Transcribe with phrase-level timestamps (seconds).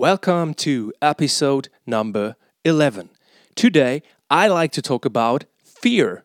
[0.00, 3.10] Welcome to episode number 11.
[3.54, 6.24] Today, I like to talk about fear.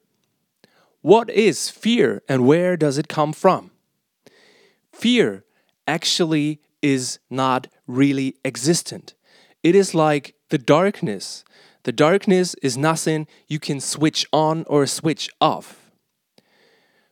[1.02, 3.72] What is fear and where does it come from?
[4.94, 5.44] Fear
[5.86, 9.14] actually is not really existent.
[9.62, 11.44] It is like the darkness.
[11.84, 15.92] The darkness is nothing you can switch on or switch off.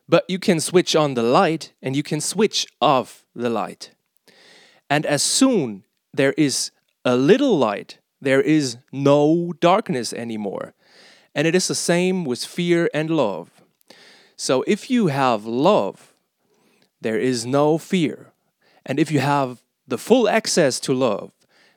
[0.08, 3.92] But you can switch on the light and you can switch off the light.
[4.90, 5.84] And as soon
[6.14, 6.72] there is
[7.04, 10.74] a little light, there is no darkness anymore.
[11.36, 13.50] And it is the same with fear and love.
[14.36, 16.14] So if you have love,
[17.02, 18.32] there is no fear.
[18.86, 21.32] And if you have the full access to love,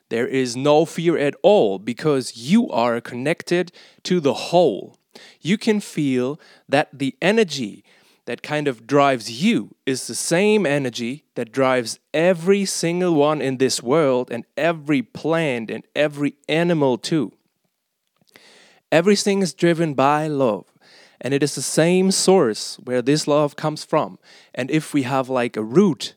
[0.09, 3.71] there is no fear at all because you are connected
[4.03, 4.97] to the whole.
[5.41, 7.83] You can feel that the energy
[8.27, 13.57] that kind of drives you is the same energy that drives every single one in
[13.57, 17.31] this world and every plant and every animal too.
[18.91, 20.65] Everything is driven by love.
[21.21, 24.19] And it is the same source where this love comes from.
[24.53, 26.15] And if we have like a root,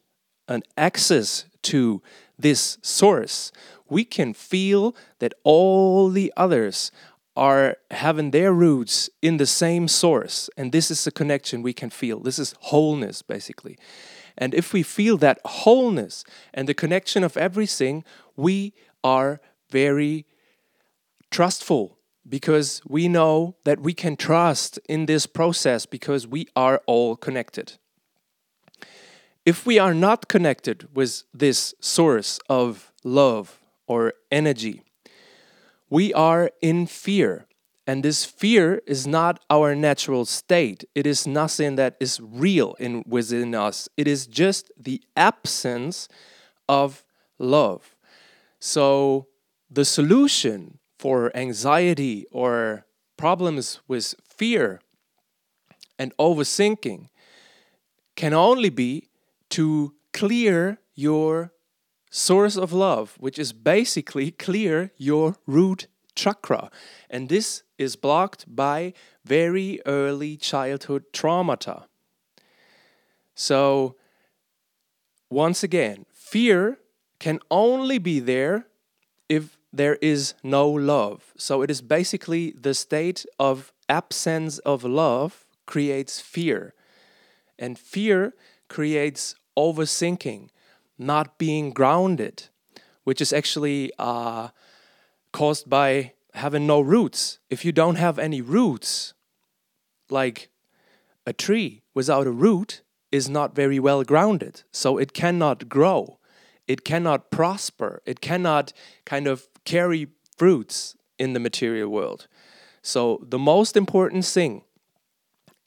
[0.49, 2.03] an access to
[2.37, 3.53] this source,
[3.89, 6.91] we can feel that all the others
[7.37, 10.51] are having their roots in the same source.
[10.57, 12.21] And this is the connection we can feel.
[12.21, 13.79] This is wholeness, basically.
[14.37, 18.05] And if we feel that wholeness and the connection of everything,
[18.37, 20.27] we are very
[21.31, 27.17] trustful because we know that we can trust in this process because we are all
[27.17, 27.75] connected.
[29.47, 34.83] If we are not connected with this source of love or energy,
[35.91, 37.47] we are in fear.
[37.87, 40.85] And this fear is not our natural state.
[40.95, 43.89] It is nothing that is real in within us.
[43.97, 46.09] It is just the absence
[46.69, 47.05] of
[47.39, 47.97] love.
[48.61, 49.27] So
[49.69, 54.81] the solution for anxiety or problems with fear
[55.99, 57.09] and overthinking
[58.15, 59.09] can only be
[59.51, 61.53] to clear your
[62.11, 66.71] source of love, which is basically clear your root chakra.
[67.09, 68.93] And this is blocked by
[69.25, 71.85] very early childhood traumata.
[73.35, 73.97] So,
[75.31, 76.79] once again, fear
[77.21, 78.67] can only be there
[79.29, 81.33] if there is no love.
[81.37, 86.75] So, it is basically the state of absence of love creates fear.
[87.59, 88.35] And fear
[88.69, 90.49] creates overthinking
[91.01, 92.49] not being grounded,
[93.05, 94.49] which is actually uh,
[95.33, 97.39] caused by having no roots.
[97.49, 99.15] If you don't have any roots,
[100.11, 100.51] like
[101.27, 106.19] a tree without a root is not very well grounded, so it cannot grow,
[106.69, 108.73] it cannot prosper, it cannot
[109.05, 112.29] kind of carry fruits in the material world.
[112.83, 114.63] So, the most important thing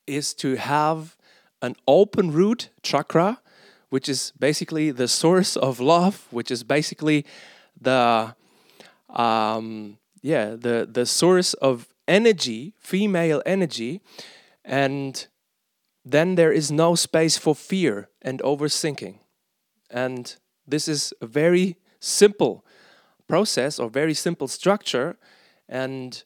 [0.07, 1.15] is to have
[1.61, 3.39] an open root chakra
[3.93, 7.23] which is basically the source of love, which is basically
[7.79, 8.35] the
[9.07, 14.01] um, yeah the the source of energy, female energy,
[14.65, 15.27] and
[16.03, 19.19] then there is no space for fear and overthinking,
[19.91, 20.37] and
[20.67, 22.65] this is a very simple
[23.27, 25.17] process or very simple structure,
[25.69, 26.23] and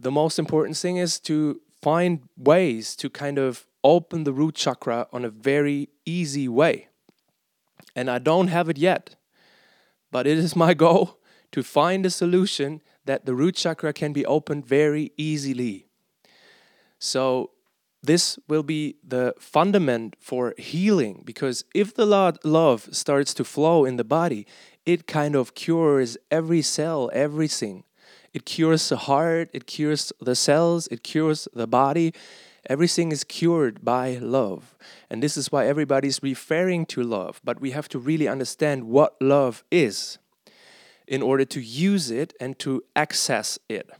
[0.00, 5.06] the most important thing is to find ways to kind of open the root chakra
[5.12, 6.88] on a very easy way
[7.94, 9.16] and I don't have it yet.
[10.10, 11.18] But it is my goal
[11.52, 15.86] to find a solution that the root chakra can be opened very easily.
[16.98, 17.50] So,
[18.02, 22.04] this will be the fundament for healing because if the
[22.44, 24.46] love starts to flow in the body,
[24.84, 27.84] it kind of cures every cell, everything.
[28.34, 32.12] It cures the heart, it cures the cells, it cures the body,
[32.66, 34.76] Everything is cured by love.
[35.10, 37.40] And this is why everybody's referring to love.
[37.44, 40.18] But we have to really understand what love is
[41.06, 43.90] in order to use it and to access it.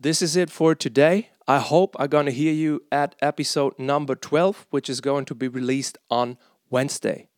[0.00, 1.28] This is it for today.
[1.46, 5.34] I hope I'm going to hear you at episode number 12, which is going to
[5.34, 6.38] be released on
[6.70, 7.28] Wednesday.